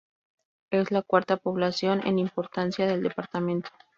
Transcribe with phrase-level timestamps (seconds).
[0.71, 3.69] Es la cuarta población en importancia del departamento.